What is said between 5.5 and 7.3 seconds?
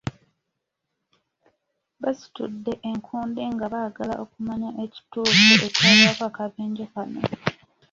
ekyavaako akabenje kano.